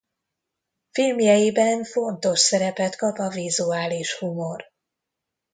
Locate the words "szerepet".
2.39-2.95